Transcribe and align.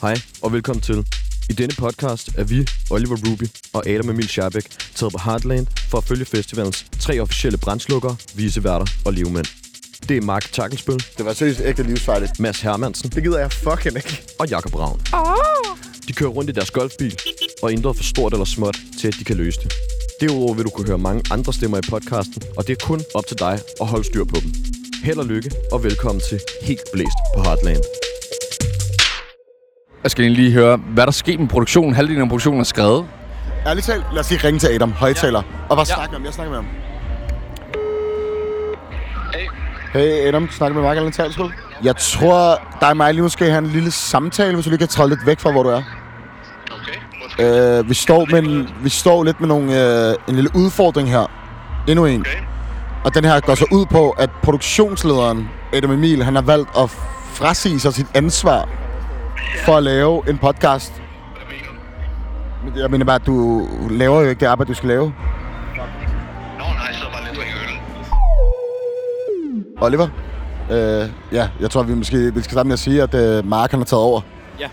Hej 0.00 0.16
og 0.42 0.52
velkommen 0.52 0.82
til. 0.82 1.06
I 1.50 1.52
denne 1.52 1.74
podcast 1.78 2.28
er 2.36 2.44
vi, 2.44 2.68
Oliver 2.90 3.16
Ruby 3.16 3.44
og 3.72 3.88
Adam 3.88 4.10
Emil 4.10 4.28
Schabæk, 4.28 4.64
taget 4.94 5.12
på 5.12 5.18
Heartland 5.24 5.66
for 5.90 5.98
at 5.98 6.04
følge 6.04 6.24
festivalens 6.24 6.86
tre 7.00 7.20
officielle 7.20 7.58
brandslukkere, 7.58 8.16
viseværter 8.34 8.86
og 9.04 9.12
livmænd. 9.12 9.46
Det 10.08 10.16
er 10.16 10.20
Mark 10.20 10.52
Takkelsbøl, 10.52 10.98
Det 11.18 11.24
var 11.24 11.32
seriøst 11.32 11.60
ægte 11.64 11.82
livsfarligt. 11.82 12.40
Mads 12.40 12.60
Hermansen 12.60 13.10
Det 13.10 13.22
gider 13.22 13.38
jeg 13.38 13.52
fucking 13.52 13.96
ikke. 13.96 14.22
og 14.38 14.48
Jakob 14.48 14.74
Ravn. 14.74 15.00
De 16.08 16.12
kører 16.12 16.30
rundt 16.30 16.50
i 16.50 16.52
deres 16.52 16.70
golfbil 16.70 17.16
og 17.62 17.72
intet 17.72 17.96
for 17.96 18.04
stort 18.04 18.32
eller 18.32 18.44
småt 18.44 18.76
til, 19.00 19.08
at 19.08 19.14
de 19.18 19.24
kan 19.24 19.36
løse 19.36 19.60
det. 19.60 19.72
Derudover 20.20 20.54
vil 20.54 20.64
du 20.64 20.70
kunne 20.70 20.86
høre 20.86 20.98
mange 20.98 21.22
andre 21.30 21.52
stemmer 21.52 21.78
i 21.78 21.82
podcasten, 21.90 22.42
og 22.56 22.66
det 22.66 22.72
er 22.82 22.86
kun 22.86 23.00
op 23.14 23.26
til 23.26 23.38
dig 23.38 23.60
at 23.80 23.86
holde 23.86 24.04
styr 24.04 24.24
på 24.24 24.36
dem. 24.40 24.52
Held 25.04 25.18
og 25.18 25.26
lykke, 25.26 25.50
og 25.72 25.84
velkommen 25.84 26.22
til 26.28 26.40
Helt 26.62 26.80
Blæst 26.92 27.18
på 27.36 27.42
Heartland. 27.42 28.09
Jeg 30.02 30.10
skal 30.10 30.30
lige 30.30 30.52
høre, 30.52 30.76
hvad 30.76 31.06
der 31.06 31.12
skete 31.12 31.38
med 31.38 31.48
produktionen. 31.48 31.94
Halvdelen 31.94 32.22
af 32.22 32.28
produktionen 32.28 32.60
er 32.60 32.64
skrevet. 32.64 33.06
Ærligt 33.66 33.86
talt, 33.86 34.04
lad 34.12 34.20
os 34.20 34.30
lige 34.30 34.46
ringe 34.46 34.58
til 34.60 34.68
Adam, 34.68 34.92
højtaler. 34.92 35.42
Og 35.68 35.76
bare 35.76 35.86
snakke 35.86 36.10
med 36.10 36.18
ham. 36.18 36.24
Jeg 36.24 36.32
snakker 36.34 36.50
med 36.50 36.58
ham. 36.58 36.66
Hey. 39.34 40.00
Hey 40.00 40.28
Adam, 40.28 40.46
du 40.46 40.52
snakker 40.52 40.74
med 40.74 40.82
Mark 40.82 40.96
Allen 40.96 41.12
Talskud. 41.12 41.50
Jeg 41.84 41.96
tror, 41.96 42.60
dig 42.80 42.88
og 42.88 42.96
mig 42.96 43.14
lige 43.14 43.22
måske 43.22 43.44
have 43.44 43.58
en 43.58 43.66
lille 43.66 43.90
samtale, 43.90 44.54
hvis 44.54 44.64
du 44.64 44.70
lige 44.70 44.78
kan 44.78 44.88
træde 44.88 45.08
lidt 45.08 45.26
væk 45.26 45.40
fra, 45.40 45.50
hvor 45.50 45.62
du 45.62 45.68
er. 45.68 45.82
Okay, 47.36 47.78
Øh, 47.78 47.88
vi, 47.88 47.94
står 47.94 48.26
med 48.30 48.42
en, 48.42 48.68
vi 48.82 48.88
står 48.88 49.24
lidt 49.24 49.40
med 49.40 49.48
nogle, 49.48 50.08
øh, 50.10 50.14
en 50.28 50.34
lille 50.34 50.50
udfordring 50.54 51.10
her. 51.10 51.30
Endnu 51.88 52.06
en. 52.06 52.20
okay. 52.20 52.30
Og 53.04 53.14
den 53.14 53.24
her 53.24 53.40
går 53.40 53.54
så 53.54 53.66
ud 53.72 53.86
på, 53.86 54.10
at 54.10 54.30
produktionslederen, 54.42 55.48
Adam 55.72 55.90
Emil, 55.90 56.24
han 56.24 56.34
har 56.34 56.42
valgt 56.42 56.68
at 56.78 56.90
frasige 57.34 57.80
sig 57.80 57.94
sit 57.94 58.06
ansvar 58.14 58.68
for 59.64 59.76
at 59.76 59.82
lave 59.82 60.22
en 60.30 60.38
podcast. 60.38 61.02
Jeg 62.76 62.90
mener 62.90 63.04
bare, 63.04 63.14
at 63.16 63.26
du 63.26 63.68
laver 63.90 64.20
jo 64.20 64.28
ikke 64.28 64.40
det 64.40 64.46
arbejde, 64.46 64.68
du 64.68 64.74
skal 64.74 64.88
lave. 64.88 65.04
Nå, 65.04 65.12
nej, 66.58 66.86
jeg 66.88 66.94
sidder 66.94 67.12
bare 67.12 67.22
lidt 67.22 67.30
og 67.30 67.36
drikker 67.36 67.54
øl. 67.62 67.76
Oliver? 69.80 70.08
Øh, 70.70 71.08
ja, 71.32 71.48
jeg 71.60 71.70
tror, 71.70 71.82
vi 71.82 71.94
måske 71.94 72.34
vi 72.34 72.40
skal 72.42 72.52
starte 72.52 72.66
med 72.66 72.72
at 72.72 72.78
sige, 72.78 73.02
at 73.02 73.14
øh, 73.14 73.46
Mark 73.46 73.70
han 73.70 73.80
har 73.80 73.84
taget 73.84 74.02
over. 74.02 74.20
Ja. 74.60 74.68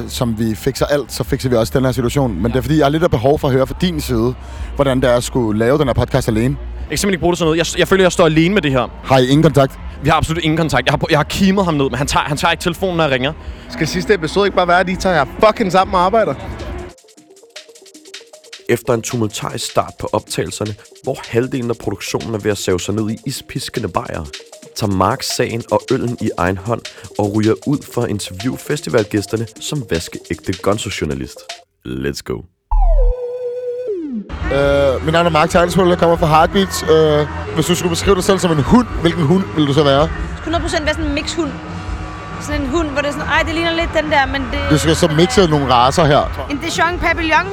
Øh, 0.00 0.08
som 0.08 0.38
vi 0.38 0.54
fikser 0.54 0.86
alt, 0.86 1.12
så 1.12 1.24
fikser 1.24 1.48
vi 1.48 1.56
også 1.56 1.72
den 1.78 1.84
her 1.84 1.92
situation. 1.92 2.34
Men 2.34 2.42
ja. 2.42 2.48
det 2.48 2.56
er 2.56 2.62
fordi, 2.62 2.78
jeg 2.78 2.84
har 2.84 2.90
lidt 2.90 3.02
af 3.02 3.10
behov 3.10 3.38
for 3.38 3.48
at 3.48 3.54
høre 3.54 3.66
fra 3.66 3.74
din 3.80 4.00
side, 4.00 4.34
hvordan 4.74 5.00
det 5.00 5.10
er 5.10 5.14
at 5.14 5.24
skulle 5.24 5.58
lave 5.58 5.78
den 5.78 5.86
her 5.86 5.94
podcast 5.94 6.28
alene. 6.28 6.56
Jeg 6.80 6.88
kan 6.88 6.98
simpelthen 6.98 7.10
ikke 7.14 7.20
bruge 7.20 7.32
det 7.32 7.38
sådan 7.38 7.46
noget. 7.46 7.74
Jeg, 7.74 7.78
jeg 7.78 7.88
føler, 7.88 8.04
jeg 8.04 8.12
står 8.12 8.26
alene 8.26 8.54
med 8.54 8.62
det 8.62 8.70
her. 8.70 8.88
Har 9.04 9.18
I 9.18 9.26
ingen 9.26 9.42
kontakt? 9.42 9.78
Vi 10.02 10.08
har 10.08 10.16
absolut 10.16 10.44
ingen 10.44 10.56
kontakt. 10.56 10.86
Jeg 10.86 10.92
har, 10.92 11.06
jeg 11.10 11.18
har 11.18 11.24
kimet 11.24 11.64
ham 11.64 11.74
ned, 11.74 11.84
men 11.84 11.94
han 11.94 12.06
tager, 12.06 12.24
han 12.24 12.36
tager 12.36 12.52
ikke 12.52 12.62
telefonen, 12.62 12.96
når 12.96 13.04
jeg 13.04 13.12
ringer. 13.12 13.32
Skal 13.70 13.88
sidste 13.88 14.14
episode 14.14 14.46
ikke 14.46 14.56
bare 14.56 14.68
være, 14.68 14.80
at 14.80 14.86
de 14.86 14.96
tager 14.96 15.24
fucking 15.46 15.72
sammen 15.72 15.94
og 15.94 16.00
arbejder? 16.00 16.34
Efter 18.68 18.94
en 18.94 19.02
tumultarisk 19.02 19.70
start 19.70 19.92
på 20.00 20.08
optagelserne, 20.12 20.74
hvor 21.02 21.18
halvdelen 21.28 21.70
af 21.70 21.76
produktionen 21.76 22.34
er 22.34 22.38
ved 22.38 22.50
at 22.50 22.58
save 22.58 22.80
sig 22.80 22.94
ned 22.94 23.10
i 23.10 23.16
ispiskende 23.26 23.88
bajer, 23.88 24.24
tager 24.76 24.92
Mark 24.92 25.22
sagen 25.22 25.62
og 25.70 25.80
øllen 25.92 26.16
i 26.20 26.30
egen 26.38 26.56
hånd 26.56 26.82
og 27.18 27.34
ryger 27.34 27.54
ud 27.66 27.78
for 27.94 28.02
at 28.02 28.10
interviewe 28.10 28.58
festivalgæsterne 28.58 29.46
som 29.60 29.84
vaskeægte 29.90 30.52
gonzo-journalist. 30.52 31.38
Let's 31.86 32.20
go. 32.24 32.42
Øh, 34.54 35.04
mit 35.04 35.12
navn 35.12 35.26
er 35.26 35.30
Mark 35.30 35.50
Tegnspil, 35.50 35.86
jeg 35.86 35.98
kommer 35.98 36.16
fra 36.16 36.26
Heartbeats. 36.26 36.82
Øh, 36.82 37.41
hvis 37.54 37.66
du 37.66 37.74
skulle 37.74 37.90
beskrive 37.90 38.16
dig 38.16 38.24
selv 38.24 38.38
som 38.38 38.52
en 38.52 38.62
hund, 38.62 38.86
hvilken 39.00 39.22
hund 39.22 39.44
vil 39.56 39.66
du 39.66 39.72
så 39.72 39.84
være? 39.84 40.08
100% 40.46 40.84
være 40.84 40.94
sådan 40.94 41.04
en 41.04 41.14
mixhund. 41.14 41.50
Sådan 42.40 42.60
en 42.60 42.68
hund, 42.68 42.88
hvor 42.88 43.00
det 43.00 43.08
er 43.08 43.12
sådan, 43.12 43.28
ej, 43.28 43.42
det 43.42 43.54
ligner 43.54 43.72
lidt 43.74 43.90
den 44.02 44.10
der, 44.10 44.26
men 44.26 44.42
det... 44.52 44.58
Du 44.70 44.78
skal 44.78 44.96
så 44.96 45.08
mixe 45.08 45.46
nogle 45.46 45.74
raser 45.74 46.04
her. 46.04 46.46
En 46.50 46.58
Dijon 46.58 46.98
Papillon 46.98 47.46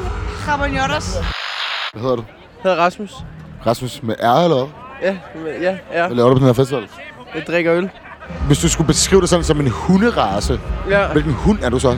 Rabanjotas. 0.47 1.17
Hvad 1.93 2.01
hedder 2.01 2.15
du? 2.15 2.23
Jeg 2.63 2.71
hedder 2.71 2.83
Rasmus. 2.83 3.11
Rasmus 3.67 4.03
med 4.03 4.15
R 4.23 4.43
eller 4.43 4.55
hvad? 4.57 4.67
Ja, 5.03 5.17
ja, 5.61 5.75
ja. 5.93 6.07
Hvad 6.07 6.15
laver 6.17 6.29
du 6.29 6.35
på 6.35 6.39
den 6.39 6.45
her 6.47 6.53
festival? 6.53 6.87
Jeg 7.35 7.43
drikker 7.47 7.73
øl. 7.73 7.89
Hvis 8.47 8.59
du 8.59 8.69
skulle 8.69 8.87
beskrive 8.87 9.21
dig 9.21 9.29
selv 9.29 9.43
som 9.43 9.59
en 9.59 9.67
hunderace, 9.67 10.59
Ja. 10.89 11.07
hvilken 11.07 11.33
hund 11.33 11.59
er 11.63 11.69
du 11.69 11.79
så? 11.79 11.97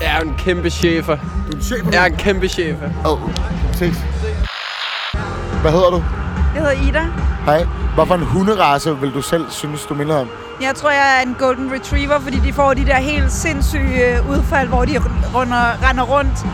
Jeg 0.00 0.16
er 0.16 0.20
en 0.20 0.34
kæmpe 0.38 0.70
chefer. 0.70 1.16
Du 1.16 1.52
er 1.52 1.56
en 1.56 1.62
chef 1.62 1.92
Jeg 1.92 2.02
er 2.02 2.06
en 2.06 2.16
kæmpe 2.16 2.48
chefer. 2.48 2.88
Åh, 3.06 3.22
oh, 3.22 3.30
ses. 3.72 3.96
Hvad 5.62 5.72
hedder 5.72 5.90
du? 5.90 6.04
Jeg 6.54 6.62
hedder 6.62 6.88
Ida. 6.88 7.02
Hej. 7.44 7.66
Hvorfor 7.94 8.14
en 8.14 8.22
hunderace 8.22 8.98
vil 9.00 9.14
du 9.14 9.22
selv 9.22 9.44
synes, 9.50 9.86
du 9.86 9.94
minder 9.94 10.16
om? 10.20 10.28
Jeg 10.60 10.74
tror, 10.74 10.90
jeg 10.90 11.18
er 11.18 11.28
en 11.28 11.36
Golden 11.38 11.72
Retriever, 11.72 12.20
fordi 12.20 12.38
de 12.38 12.52
får 12.52 12.74
de 12.74 12.86
der 12.86 12.96
helt 12.96 13.32
sindssyge 13.32 14.16
øh, 14.16 14.30
udfald, 14.30 14.68
hvor 14.68 14.84
de 14.84 14.98
runder, 15.34 15.88
render 15.88 16.02
rundt. 16.02 16.46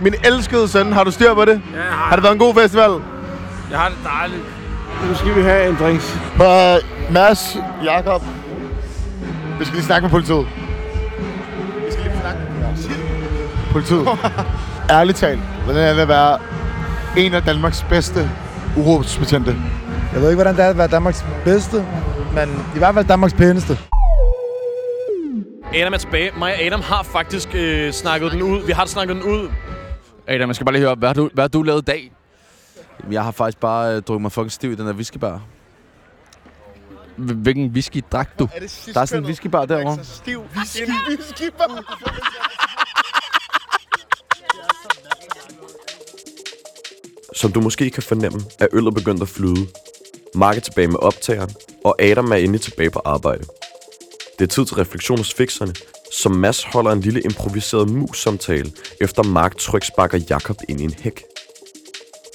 Min 0.00 0.14
elskede 0.24 0.68
søn, 0.68 0.92
har 0.92 1.04
du 1.04 1.10
styr 1.10 1.34
på 1.34 1.44
det? 1.44 1.62
Ja, 1.74 1.80
har 1.80 2.16
det 2.16 2.22
været 2.22 2.32
en 2.32 2.38
god 2.38 2.54
festival? 2.54 2.90
Jeg 3.70 3.78
har 3.78 3.88
det 3.88 3.98
dejligt. 4.04 4.42
Nu 5.08 5.14
skal 5.14 5.34
vi 5.34 5.42
have 5.42 5.68
en 5.68 5.76
drinks. 5.80 6.18
Uh, 6.34 7.12
Mads, 7.14 7.56
Jakob. 7.84 8.22
Vi 9.58 9.64
skal 9.64 9.76
lige 9.76 9.86
snakke 9.86 10.02
med 10.04 10.10
politiet. 10.10 10.46
Vi 11.86 11.92
skal 11.92 12.04
lige 12.04 12.20
snakke 12.20 12.40
med 12.60 13.72
politiet. 13.72 14.08
Ærligt 14.90 15.18
talt, 15.18 15.40
hvordan 15.64 15.82
er 15.82 15.92
det 15.92 16.00
at 16.00 16.08
være 16.08 16.38
en 17.16 17.34
af 17.34 17.42
Danmarks 17.42 17.86
bedste 17.88 18.30
uråbsbetjente? 18.78 19.56
Jeg 20.12 20.20
ved 20.20 20.30
ikke, 20.30 20.42
hvordan 20.42 20.56
det 20.56 20.64
er 20.64 20.70
at 20.70 20.78
være 20.78 20.88
Danmarks 20.88 21.24
bedste, 21.44 21.86
men 22.34 22.48
i 22.74 22.78
hvert 22.78 22.94
fald 22.94 23.06
Danmarks 23.06 23.34
pæneste. 23.34 23.78
Adam 25.74 25.92
er 25.92 25.98
tilbage. 25.98 26.30
Mig 26.38 26.54
og 26.54 26.60
Adam 26.60 26.80
har 26.80 27.02
faktisk 27.02 27.48
øh, 27.54 27.92
snakket 27.92 28.32
den 28.32 28.42
ud. 28.42 28.66
Vi 28.66 28.72
har 28.72 28.86
snakket 28.86 29.16
den 29.16 29.24
ud. 29.24 29.50
Adam, 30.26 30.48
jeg 30.48 30.54
skal 30.54 30.64
bare 30.64 30.72
lige 30.72 30.82
høre, 30.82 30.94
hvad 30.94 31.08
har 31.08 31.14
du, 31.14 31.30
hvad 31.34 31.44
har 31.44 31.48
du 31.48 31.62
lavet 31.62 31.82
i 31.82 31.84
dag? 31.84 32.12
Jeg 33.10 33.24
har 33.24 33.30
faktisk 33.30 33.60
bare 33.60 33.96
øh, 33.96 34.02
drukket 34.02 34.22
mig 34.22 34.32
fucking 34.32 34.52
stiv 34.52 34.72
i 34.72 34.74
den 34.74 34.86
der 34.86 34.92
whiskybar. 34.92 35.40
Hvilken 37.16 37.70
whisky 37.70 38.04
drak 38.12 38.38
du? 38.38 38.48
Der 38.94 39.00
er 39.00 39.04
sådan 39.04 39.22
en 39.22 39.26
whiskybar 39.26 39.64
derovre. 39.64 40.04
Stiv 40.04 40.42
whisky. 40.56 40.80
whisky. 41.08 41.42
Som 47.40 47.52
du 47.52 47.60
måske 47.60 47.90
kan 47.90 48.02
fornemme, 48.02 48.40
er 48.60 48.66
øllet 48.72 48.94
begyndt 48.94 49.22
at 49.22 49.28
flyde. 49.28 49.66
Mark 50.34 50.56
er 50.56 50.60
tilbage 50.60 50.88
med 50.88 50.98
optageren, 51.02 51.50
og 51.84 52.02
Adam 52.02 52.32
er 52.32 52.36
endelig 52.36 52.60
tilbage 52.60 52.90
på 52.90 53.00
arbejde. 53.04 53.44
Det 54.38 54.44
er 54.44 54.46
tid 54.46 54.64
til 54.66 54.76
refleksion 54.76 55.18
hos 55.18 55.34
fixerne, 55.34 55.74
som 56.12 56.32
Mads 56.32 56.64
holder 56.64 56.90
en 56.90 57.00
lille 57.00 57.20
improviseret 57.20 57.90
mus-samtale, 57.90 58.70
efter 59.00 59.22
Mark 59.22 59.56
tryk 59.56 59.84
sparker 59.84 60.18
Jakob 60.30 60.56
ind 60.68 60.80
i 60.80 60.84
en 60.84 60.94
hæk. 61.00 61.22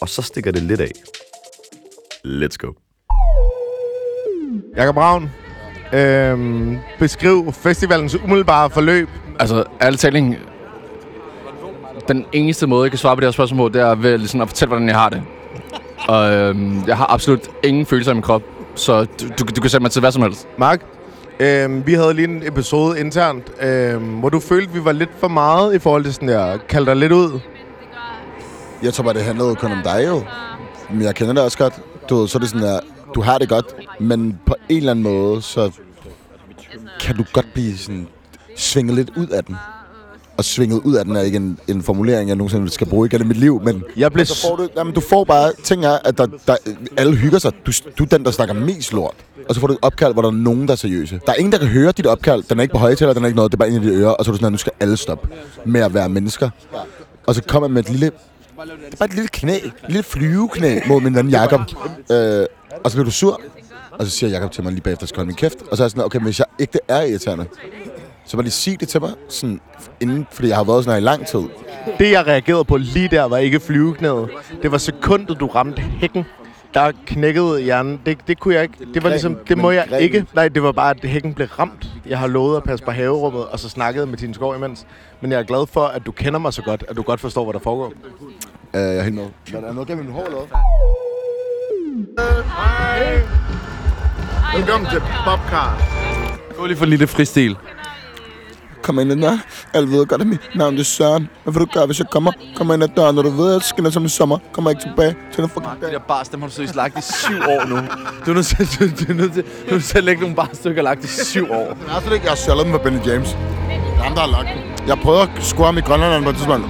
Og 0.02 0.10
så 0.10 0.22
stikker 0.22 0.52
det 0.52 0.62
lidt 0.62 0.82
af. 0.82 0.92
Let's 2.26 2.58
go. 2.58 2.72
Jakob 4.78 4.98
Ravn. 4.98 5.30
Øhm, 5.94 6.78
beskriv 7.00 7.54
festivalens 7.54 8.16
umiddelbare 8.16 8.70
forløb. 8.70 9.10
Altså, 9.40 9.64
ærligt 9.82 10.02
talt, 10.02 10.38
den 12.08 12.26
eneste 12.32 12.68
måde, 12.68 12.84
jeg 12.84 12.92
kan 12.92 12.98
svare 12.98 13.16
på 13.16 13.20
det 13.20 13.28
her 13.28 13.32
spørgsmål 13.32 13.74
det 13.74 13.82
er 13.82 13.96
ved 13.96 14.18
ligesom 14.18 14.42
at 14.42 14.48
fortælle, 14.48 14.70
hvordan 14.70 14.88
jeg 14.88 14.96
har 14.96 15.10
det. 15.10 15.22
Og 16.08 16.34
øhm, 16.34 16.84
jeg 16.88 16.98
har 16.98 17.14
absolut 17.14 17.50
ingen 17.64 17.86
følelser 17.86 18.12
i 18.12 18.14
min 18.14 18.24
krop, 18.24 18.42
så 18.76 19.06
du, 19.06 19.28
du, 19.28 19.46
du 19.56 19.62
kan 19.62 19.70
sætte 19.70 19.82
mig 19.82 19.92
til 19.92 20.00
hvad 20.00 20.12
som 20.12 20.22
helst. 20.22 20.48
Mark, 20.58 20.82
øhm, 21.40 21.88
vi 21.88 21.94
havde 21.94 22.14
lige 22.14 22.28
en 22.28 22.44
episode 22.48 23.00
internt, 23.00 23.52
øhm, 23.62 24.04
hvor 24.04 24.30
du 24.30 24.40
følte, 24.40 24.74
vi 24.74 24.86
var 24.86 24.92
lidt 24.92 25.10
for 25.20 25.28
meget 25.28 25.76
i 25.76 25.80
forhold 25.80 26.04
til 26.04 26.14
sådan 26.14 26.28
der, 26.28 26.58
kalde 26.58 26.86
dig 26.86 26.96
lidt 26.96 27.12
ud. 27.12 27.40
Jeg 28.84 28.94
tror 28.94 29.04
bare, 29.04 29.14
det 29.14 29.24
handlede 29.24 29.56
kun 29.56 29.72
om 29.72 29.82
dig 29.84 30.06
jo. 30.08 30.24
Men 30.92 31.02
jeg 31.02 31.16
kender 31.16 31.34
det 31.34 31.44
også 31.44 31.58
godt. 31.58 31.74
Du 32.10 32.16
ved, 32.16 32.28
så 32.28 32.38
er 32.38 32.40
det 32.40 32.50
sådan 32.50 32.68
der, 32.68 32.80
du 33.16 33.22
har 33.22 33.38
det 33.38 33.50
godt, 33.50 33.66
men 34.00 34.40
på 34.46 34.56
en 34.70 34.78
eller 34.78 34.92
anden 34.92 35.04
måde, 35.04 35.42
så 35.42 35.72
kan 37.00 37.18
du 37.18 37.24
godt 37.34 37.54
blive 37.54 37.78
sådan 37.78 38.08
svinget 38.58 38.96
lidt 38.96 39.12
ud 39.18 39.28
af 39.28 39.44
den. 39.44 39.56
Og 40.38 40.46
svinget 40.46 40.82
ud 40.84 40.96
af 40.96 41.06
den 41.06 41.16
er 41.16 41.22
ikke 41.22 41.36
en, 41.36 41.60
en 41.68 41.84
formulering, 41.84 42.28
jeg 42.30 42.36
nogensinde 42.36 42.70
skal 42.70 42.88
bruge 42.88 43.06
igen 43.08 43.22
i 43.22 43.24
mit 43.24 43.38
liv, 43.38 43.62
men 43.64 43.84
Jeg 43.98 44.12
blev... 44.12 44.26
så 44.26 44.48
får 44.48 44.56
du, 44.56 44.68
jamen, 44.78 44.94
du 44.94 45.00
får 45.00 45.24
bare, 45.24 45.52
ting 45.64 45.86
er, 45.86 45.98
at 46.06 46.18
der, 46.18 46.28
der, 46.48 46.56
alle 46.98 47.16
hygger 47.16 47.40
sig. 47.40 47.52
Du, 47.66 47.72
du 47.98 48.04
er 48.04 48.08
den, 48.08 48.26
der 48.26 48.32
snakker 48.32 48.54
mest 48.56 48.94
lort. 48.94 49.16
Og 49.50 49.56
så 49.56 49.62
får 49.62 49.68
du 49.68 49.74
et 49.74 49.80
opkald, 49.82 50.14
hvor 50.14 50.22
der 50.22 50.30
er 50.30 50.34
nogen, 50.34 50.68
der 50.68 50.72
er 50.72 50.76
seriøse. 50.76 51.20
Der 51.26 51.32
er 51.32 51.36
ingen, 51.36 51.52
der 51.52 51.58
kan 51.58 51.68
høre 51.68 51.92
dit 51.92 52.06
opkald. 52.08 52.44
Den 52.50 52.60
er 52.60 52.62
ikke 52.62 52.72
på 52.72 52.78
højtaler, 52.78 53.14
den 53.14 53.24
er 53.24 53.28
ikke 53.28 53.36
noget. 53.36 53.52
Det 53.52 53.58
er 53.58 53.60
bare 53.60 53.70
ind 53.70 53.86
i 53.86 53.88
dit 53.88 53.98
øre. 54.00 54.16
Og 54.16 54.26
så 54.26 54.32
er 54.32 54.34
du 54.34 54.38
sådan, 54.38 54.46
at 54.46 54.52
nu 54.52 54.58
skal 54.58 54.72
alle 54.80 54.98
stoppe 54.98 55.28
med 55.66 55.82
at 55.82 55.94
være 55.94 56.10
mennesker. 56.10 56.50
Og 57.28 57.36
så 57.36 57.42
kommer 57.48 57.68
man 57.68 57.74
med 57.74 57.84
et 57.84 57.90
lille... 57.90 58.06
Det 58.06 58.94
er 58.94 58.98
bare 58.98 59.10
et 59.10 59.14
lille 59.14 59.28
knæ. 59.28 59.56
Et 59.56 59.74
lille 59.88 60.04
flyveknæ 60.04 60.80
mod 60.88 61.02
min 61.02 61.16
ven 61.16 61.30
Jakob. 61.30 61.62
Øh, 62.12 62.46
og 62.84 62.92
så 62.92 62.98
bliver 62.98 63.06
du 63.06 63.12
sur. 63.12 63.42
Og 63.92 64.06
så 64.06 64.12
siger 64.12 64.30
Jakob 64.30 64.52
til 64.52 64.64
mig 64.64 64.72
lige 64.74 64.82
bagefter, 64.82 65.08
skal 65.08 65.18
holde 65.18 65.28
min 65.28 65.36
kæft. 65.36 65.58
Og 65.72 65.78
så 65.78 65.84
er 65.84 65.86
jeg 65.86 65.92
sådan, 65.92 66.04
okay, 66.04 66.18
men 66.18 66.24
hvis 66.24 66.40
jeg 66.40 66.46
ikke 66.60 66.80
er 66.88 67.02
irriterende, 67.02 67.46
så 68.26 68.38
bare 68.38 68.44
lige 68.44 68.52
sig 68.52 68.80
det 68.80 68.88
til 68.88 69.02
mig, 69.02 69.12
sådan, 69.30 69.60
inden, 70.02 70.28
fordi 70.32 70.48
jeg 70.48 70.58
har 70.58 70.64
været 70.64 70.84
sådan 70.84 71.02
her 71.02 71.02
i 71.02 71.16
lang 71.16 71.28
tid. 71.28 71.42
Det, 72.00 72.12
jeg 72.12 72.28
reagerede 72.28 72.66
på 72.66 72.78
lige 72.78 73.08
der, 73.08 73.24
var 73.24 73.38
ikke 73.38 73.60
flyveknædet. 73.60 74.30
Det 74.62 74.72
var 74.72 74.78
sekundet, 74.78 75.40
du 75.40 75.48
ramte 75.48 75.82
hækken. 75.82 76.26
der 76.74 76.92
knækkede 77.06 77.62
hjernen. 77.62 78.02
Det, 78.06 78.18
det 78.28 78.40
kunne 78.40 78.54
jeg 78.54 78.64
ikke. 78.64 78.76
Det 78.94 79.04
var 79.04 79.10
ligesom, 79.10 79.38
det 79.48 79.58
må 79.58 79.72
jeg 79.72 79.88
ikke. 80.00 80.26
Nej, 80.36 80.48
det 80.48 80.64
var 80.64 80.72
bare, 80.72 80.90
at 80.90 81.10
hækken 81.10 81.34
blev 81.34 81.48
ramt. 81.48 81.88
Jeg 82.06 82.20
har 82.20 82.28
lovet 82.28 82.58
at 82.58 82.64
passe 82.64 82.86
på 82.86 82.92
haverummet, 82.92 83.46
og 83.46 83.60
så 83.60 83.70
snakkede 83.70 84.06
med 84.06 84.18
Tine 84.18 84.34
Skov 84.34 84.56
imens. 84.56 84.86
Men 85.22 85.32
jeg 85.32 85.40
er 85.40 85.44
glad 85.44 85.68
for, 85.68 85.82
at 85.86 86.06
du 86.06 86.12
kender 86.12 86.40
mig 86.40 86.54
så 86.54 86.62
godt, 86.62 86.84
at 86.90 86.96
du 86.98 87.02
godt 87.02 87.20
forstår, 87.20 87.44
hvad 87.44 87.54
der 87.54 87.60
foregår. 87.60 87.94
Øh, 88.76 88.82
jeg 88.82 88.98
er 88.98 89.04
helt 89.04 89.16
med. 89.16 89.26
Men 89.52 89.56
er 89.56 89.68
der 89.68 89.74
noget 89.74 89.88
gennem 89.88 90.06
min 90.06 90.14
hår 90.14 90.24
eller 90.26 90.38
hvad? 90.38 90.48
Velkommen 94.56 94.90
til 94.90 95.00
Bobcast. 95.26 95.84
Gå 96.58 96.66
lige 96.66 96.78
for 96.78 96.84
en 96.86 96.90
lille 96.90 97.08
fristil. 97.08 97.58
Kom 98.84 99.00
ind 99.00 99.12
ad 99.12 99.18
døren. 99.18 99.40
Alle 99.74 99.90
ved 99.92 100.06
godt, 100.06 100.22
at 100.22 100.28
mit 100.28 100.40
navn 100.56 100.74
det 100.74 100.80
er 100.80 100.84
Søren. 100.84 101.30
Hvad 101.44 101.54
vil 101.54 101.62
du 101.62 101.66
gøre, 101.74 101.86
hvis 101.86 102.00
jeg 102.00 102.08
kommer? 102.12 102.32
Kom 102.56 102.72
ind 102.72 102.84
ad 102.84 102.88
døren, 102.88 103.16
når 103.16 103.22
du 103.22 103.30
ved, 103.30 103.48
at 103.48 103.54
jeg 103.54 103.62
skinner 103.62 103.90
som 103.90 104.06
i 104.06 104.10
sommer. 104.10 104.38
Kommer 104.54 104.70
ikke 104.70 104.82
tilbage 104.82 105.16
til 105.34 105.42
den 105.42 105.50
fucking 105.50 105.76
De 105.82 105.86
dag. 105.86 105.94
der 105.94 106.00
bars, 106.00 106.30
dem 106.30 106.42
har 106.42 106.48
du 106.48 106.54
seriøst 106.54 106.76
lagt 106.76 106.98
i 107.00 107.02
syv 107.02 107.36
år 107.48 107.66
nu. 107.68 107.76
Du 108.26 108.32
er 108.32 108.36
nødt 108.36 108.46
til, 108.48 108.58
du, 108.80 108.86
du 109.06 109.12
er 109.12 109.14
nødt 109.16 109.34
til, 109.34 109.44
du 109.44 109.68
er 109.68 109.72
nødt 109.74 109.84
til 109.84 109.98
at 109.98 110.04
lægge 110.04 110.22
nogle 110.22 110.36
barstykker 110.36 110.82
lagt 110.82 111.04
i 111.04 111.08
syv 111.08 111.52
år. 111.52 111.68
Det 111.80 111.96
er 111.96 112.02
slet 112.02 112.14
ikke, 112.14 112.26
jeg 112.26 112.32
har 112.32 112.36
stjålet 112.36 112.66
dem 112.66 112.74
fra 112.74 112.80
Benny 112.84 113.08
James. 113.08 113.30
Det 113.30 113.38
er 114.00 114.04
ham, 114.04 114.14
der 114.14 114.22
har 114.22 114.28
lagt 114.32 114.48
dem. 114.54 114.88
Jeg 114.88 114.98
prøvede 115.04 115.22
at 115.22 115.30
score 115.44 115.66
ham 115.66 115.78
i 115.78 115.82
Grønland 115.82 116.24
på 116.24 116.30
et 116.30 116.36
tidspunkt. 116.36 116.68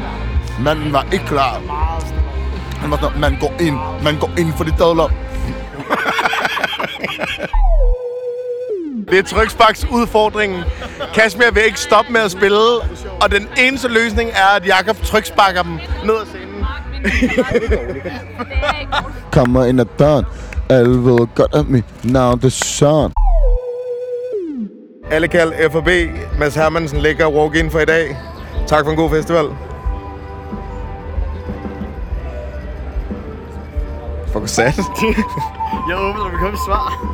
Manden 0.59 0.93
var 0.93 1.05
ikke 1.13 1.25
klar. 1.25 1.53
Han 2.81 2.91
var 2.91 2.97
sådan, 3.01 3.19
man 3.21 3.37
går 3.39 3.53
ind, 3.59 3.77
man 4.03 4.19
går 4.19 4.29
ind 4.37 4.53
for 4.57 4.63
de 4.63 4.71
dadler. 4.71 5.09
Det 9.13 9.19
er 9.19 9.35
Tryksbaks 9.35 9.85
udfordringen. 9.91 10.63
Kashmir 11.13 11.51
vil 11.53 11.65
ikke 11.65 11.79
stoppe 11.79 12.13
med 12.13 12.21
at 12.21 12.31
spille, 12.31 12.57
og 13.21 13.31
den 13.31 13.47
eneste 13.57 13.87
løsning 13.87 14.29
er, 14.29 14.55
at 14.55 14.67
Jakob 14.67 14.97
tryksbakker 15.03 15.63
dem 15.63 15.71
ned 16.05 16.15
ad 16.15 16.25
scenen. 16.25 16.65
Kommer 19.31 19.65
ind 19.65 19.79
ad 19.79 19.85
døren. 19.99 20.25
Alle 20.69 21.05
ved 21.05 21.27
godt, 21.35 21.55
at 21.55 21.67
mit 21.67 21.85
navn 22.03 22.39
det 22.39 22.45
er 22.45 22.49
Søren. 22.49 23.13
Alle 25.11 25.27
kald 25.27 25.53
FB. 25.71 25.89
Mads 26.39 26.55
Hermansen 26.55 26.99
lægger 26.99 27.27
walk-in 27.29 27.71
for 27.71 27.79
i 27.79 27.85
dag. 27.85 28.17
Tak 28.67 28.83
for 28.85 28.91
en 28.91 28.97
god 28.97 29.09
festival. 29.09 29.45
Fuck 34.33 34.47
sad. 34.47 34.73
Jeg 35.89 35.95
håber, 35.97 36.19
der 36.19 36.29
vil 36.29 36.39
komme 36.39 36.57
svar. 36.67 37.13